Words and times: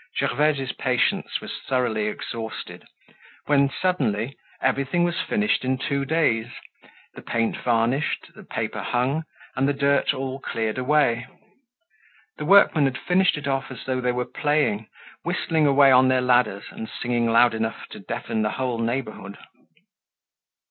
Gervaise's 0.17 0.71
patience 0.71 1.39
was 1.41 1.59
thoroughly 1.67 2.07
exhausted, 2.07 2.87
when, 3.45 3.69
suddenly, 3.69 4.35
everything 4.59 5.03
was 5.03 5.21
finished 5.21 5.63
in 5.63 5.77
two 5.77 6.05
days, 6.05 6.47
the 7.13 7.21
paint 7.21 7.55
varnished, 7.57 8.31
the 8.33 8.43
paper 8.43 8.81
hung, 8.81 9.25
and 9.55 9.67
the 9.67 9.73
dirt 9.73 10.11
all 10.11 10.39
cleared 10.39 10.79
away. 10.79 11.27
The 12.39 12.45
workmen 12.45 12.85
had 12.85 12.97
finished 12.97 13.37
it 13.37 13.47
off 13.47 13.69
as 13.69 13.85
though 13.85 14.01
they 14.01 14.11
were 14.11 14.25
playing, 14.25 14.87
whistling 15.21 15.67
away 15.67 15.91
on 15.91 16.07
their 16.07 16.19
ladders, 16.21 16.63
and 16.71 16.89
singing 16.89 17.27
loud 17.27 17.53
enough 17.53 17.85
to 17.89 17.99
deafen 17.99 18.41
the 18.41 18.49
whole 18.57 18.79
neighborhood. 18.79 19.37